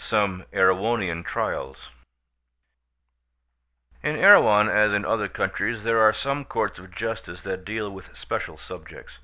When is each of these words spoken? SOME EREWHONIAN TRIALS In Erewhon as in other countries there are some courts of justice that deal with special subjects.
SOME 0.00 0.44
EREWHONIAN 0.52 1.24
TRIALS 1.24 1.90
In 4.00 4.14
Erewhon 4.14 4.68
as 4.68 4.92
in 4.94 5.04
other 5.04 5.28
countries 5.28 5.82
there 5.82 5.98
are 6.00 6.12
some 6.12 6.44
courts 6.44 6.78
of 6.78 6.92
justice 6.94 7.42
that 7.42 7.64
deal 7.64 7.90
with 7.90 8.16
special 8.16 8.56
subjects. 8.56 9.18